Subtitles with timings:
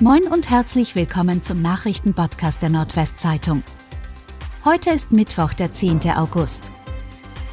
[0.00, 3.62] Moin und herzlich willkommen zum Nachrichtenpodcast der Nordwestzeitung.
[4.64, 6.00] Heute ist Mittwoch, der 10.
[6.16, 6.72] August.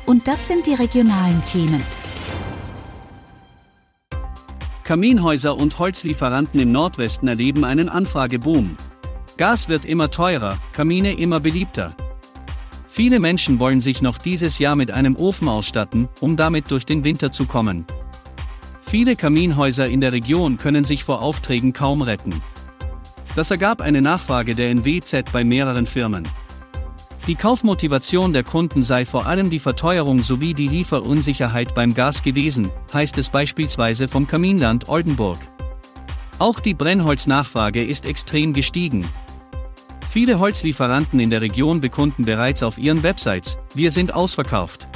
[0.08, 1.84] Und das sind die regionalen Themen.
[4.84, 8.76] Kaminhäuser und Holzlieferanten im Nordwesten erleben einen Anfrageboom.
[9.38, 11.96] Gas wird immer teurer, Kamine immer beliebter.
[12.90, 17.04] Viele Menschen wollen sich noch dieses Jahr mit einem Ofen ausstatten, um damit durch den
[17.04, 17.86] Winter zu kommen.
[18.92, 22.42] Viele Kaminhäuser in der Region können sich vor Aufträgen kaum retten.
[23.38, 26.28] Das ergab eine Nachfrage der NWZ bei mehreren Firmen.
[27.26, 32.70] Die Kaufmotivation der Kunden sei vor allem die Verteuerung sowie die Lieferunsicherheit beim Gas gewesen,
[32.94, 35.40] heißt es beispielsweise vom Kaminland Oldenburg.
[36.38, 39.08] Auch die Brennholznachfrage ist extrem gestiegen.
[40.10, 44.90] Viele Holzlieferanten in der Region bekunden bereits auf ihren Websites, wir sind ausverkauft.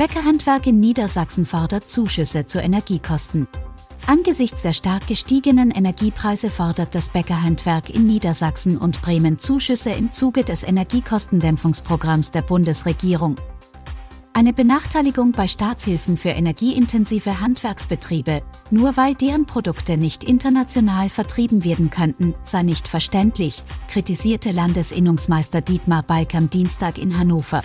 [0.00, 3.46] Bäckerhandwerk in Niedersachsen fordert Zuschüsse zu Energiekosten.
[4.06, 10.42] Angesichts der stark gestiegenen Energiepreise fordert das Bäckerhandwerk in Niedersachsen und Bremen Zuschüsse im Zuge
[10.42, 13.36] des Energiekostendämpfungsprogramms der Bundesregierung.
[14.32, 18.40] Eine Benachteiligung bei Staatshilfen für energieintensive Handwerksbetriebe,
[18.70, 26.04] nur weil deren Produkte nicht international vertrieben werden könnten, sei nicht verständlich, kritisierte Landesinnungsmeister Dietmar
[26.04, 27.60] Balk am Dienstag in Hannover.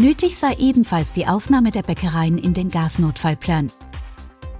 [0.00, 3.72] Nötig sei ebenfalls die Aufnahme der Bäckereien in den Gasnotfallplan.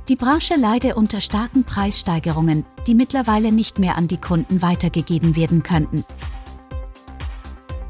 [0.09, 5.63] Die Branche leide unter starken Preissteigerungen, die mittlerweile nicht mehr an die Kunden weitergegeben werden
[5.63, 6.05] könnten.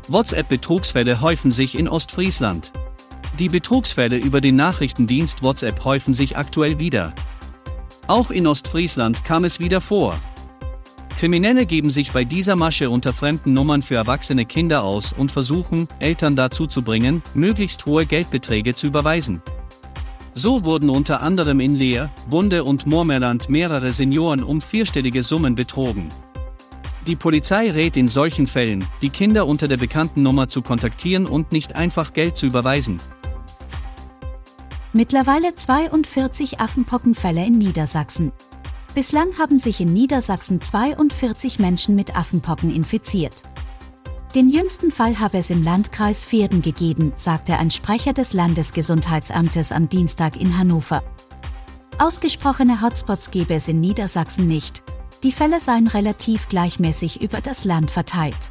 [0.09, 2.71] WhatsApp-Betrugsfälle häufen sich in Ostfriesland.
[3.39, 7.15] Die Betrugsfälle über den Nachrichtendienst WhatsApp häufen sich aktuell wieder.
[8.09, 10.19] Auch in Ostfriesland kam es wieder vor.
[11.19, 15.89] Kriminelle geben sich bei dieser Masche unter fremden Nummern für erwachsene Kinder aus und versuchen,
[15.99, 19.43] Eltern dazu zu bringen, möglichst hohe Geldbeträge zu überweisen.
[20.35, 26.07] So wurden unter anderem in Leer, Bunde und Moormerland mehrere Senioren um vierstellige Summen betrogen.
[27.09, 31.51] Die Polizei rät in solchen Fällen, die Kinder unter der bekannten Nummer zu kontaktieren und
[31.51, 33.01] nicht einfach Geld zu überweisen.
[34.93, 38.31] Mittlerweile 42 Affenpockenfälle in Niedersachsen.
[38.99, 43.45] Bislang haben sich in Niedersachsen 42 Menschen mit Affenpocken infiziert.
[44.35, 49.89] Den jüngsten Fall habe es im Landkreis Verden gegeben, sagte ein Sprecher des Landesgesundheitsamtes am
[49.89, 51.05] Dienstag in Hannover.
[51.99, 54.83] Ausgesprochene Hotspots gebe es in Niedersachsen nicht.
[55.23, 58.51] Die Fälle seien relativ gleichmäßig über das Land verteilt.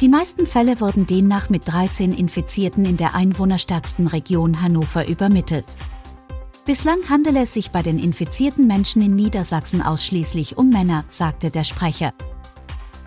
[0.00, 5.66] Die meisten Fälle wurden demnach mit 13 Infizierten in der einwohnerstärksten Region Hannover übermittelt.
[6.68, 11.64] Bislang handele es sich bei den infizierten Menschen in Niedersachsen ausschließlich um Männer, sagte der
[11.64, 12.12] Sprecher.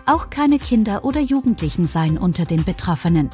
[0.04, 3.30] Auch keine Kinder oder Jugendlichen seien unter den Betroffenen.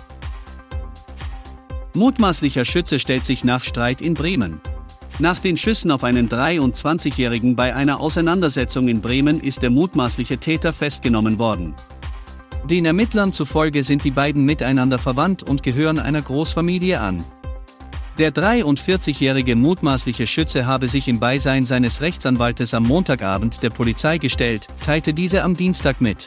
[1.95, 4.61] Mutmaßlicher Schütze stellt sich nach Streit in Bremen.
[5.19, 10.75] Nach den Schüssen auf einen 23-Jährigen bei einer Auseinandersetzung in Bremen ist der mutmaßliche Täter
[10.75, 11.75] festgenommen worden.
[12.69, 17.25] Den Ermittlern zufolge sind die beiden miteinander verwandt und gehören einer Großfamilie an.
[18.19, 24.67] Der 43-jährige mutmaßliche Schütze habe sich im Beisein seines Rechtsanwaltes am Montagabend der Polizei gestellt,
[24.85, 26.27] teilte diese am Dienstag mit.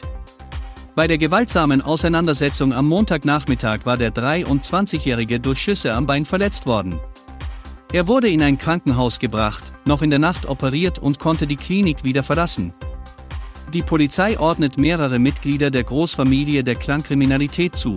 [0.94, 6.98] Bei der gewaltsamen Auseinandersetzung am Montagnachmittag war der 23-jährige durch Schüsse am Bein verletzt worden.
[7.92, 12.04] Er wurde in ein Krankenhaus gebracht, noch in der Nacht operiert und konnte die Klinik
[12.04, 12.72] wieder verlassen.
[13.74, 17.96] Die Polizei ordnet mehrere Mitglieder der Großfamilie der Clankriminalität zu.